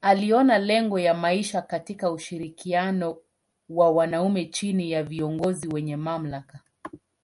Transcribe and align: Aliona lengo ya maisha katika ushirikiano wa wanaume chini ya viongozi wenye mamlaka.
Aliona 0.00 0.58
lengo 0.58 0.98
ya 0.98 1.14
maisha 1.14 1.62
katika 1.62 2.10
ushirikiano 2.10 3.16
wa 3.68 3.90
wanaume 3.90 4.46
chini 4.46 4.90
ya 4.90 5.02
viongozi 5.02 5.68
wenye 5.68 5.96
mamlaka. 5.96 6.60